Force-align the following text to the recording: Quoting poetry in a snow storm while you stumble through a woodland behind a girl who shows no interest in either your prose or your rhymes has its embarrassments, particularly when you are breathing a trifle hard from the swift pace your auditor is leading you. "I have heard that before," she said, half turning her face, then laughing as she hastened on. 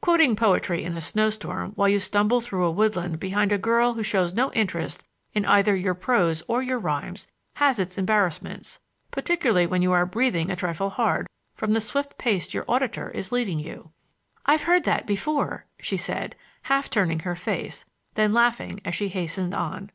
Quoting 0.00 0.36
poetry 0.36 0.84
in 0.84 0.96
a 0.96 1.00
snow 1.00 1.30
storm 1.30 1.72
while 1.74 1.88
you 1.88 1.98
stumble 1.98 2.40
through 2.40 2.64
a 2.64 2.70
woodland 2.70 3.18
behind 3.18 3.50
a 3.50 3.58
girl 3.58 3.94
who 3.94 4.04
shows 4.04 4.32
no 4.32 4.52
interest 4.52 5.04
in 5.32 5.44
either 5.46 5.74
your 5.74 5.94
prose 5.94 6.44
or 6.46 6.62
your 6.62 6.78
rhymes 6.78 7.26
has 7.54 7.80
its 7.80 7.98
embarrassments, 7.98 8.78
particularly 9.10 9.66
when 9.66 9.82
you 9.82 9.90
are 9.90 10.06
breathing 10.06 10.48
a 10.48 10.54
trifle 10.54 10.90
hard 10.90 11.26
from 11.56 11.72
the 11.72 11.80
swift 11.80 12.16
pace 12.18 12.54
your 12.54 12.64
auditor 12.68 13.10
is 13.10 13.32
leading 13.32 13.58
you. 13.58 13.90
"I 14.46 14.52
have 14.52 14.62
heard 14.62 14.84
that 14.84 15.08
before," 15.08 15.66
she 15.80 15.96
said, 15.96 16.36
half 16.62 16.88
turning 16.88 17.18
her 17.26 17.34
face, 17.34 17.84
then 18.14 18.32
laughing 18.32 18.80
as 18.84 18.94
she 18.94 19.08
hastened 19.08 19.56
on. 19.56 19.90